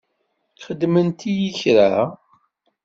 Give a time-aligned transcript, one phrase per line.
[0.65, 1.91] Xedment-iyi kra?